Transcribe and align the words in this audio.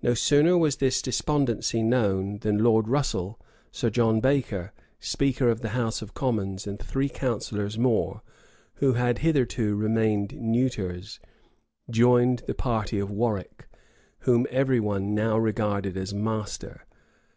No 0.00 0.14
sooner 0.14 0.56
was 0.56 0.76
this 0.76 1.02
despondency 1.02 1.82
known, 1.82 2.38
than 2.38 2.62
Lord 2.62 2.86
Russell, 2.86 3.40
Sir 3.72 3.90
John 3.90 4.20
Baker, 4.20 4.72
speaker 5.00 5.48
of 5.48 5.60
the 5.60 5.70
house 5.70 6.02
of 6.02 6.14
commons, 6.14 6.68
and 6.68 6.78
three 6.78 7.08
counsellors 7.08 7.76
more, 7.76 8.22
who 8.74 8.92
had 8.92 9.18
hitherto 9.26 9.74
remained 9.74 10.36
neuters, 10.40 11.18
joined 11.90 12.44
the 12.46 12.54
party 12.54 13.00
of 13.00 13.10
Warwick, 13.10 13.66
whom 14.20 14.46
every 14.52 14.78
one 14.78 15.16
now 15.16 15.36
regarded 15.36 15.96
as 15.96 16.14
master. 16.14 16.86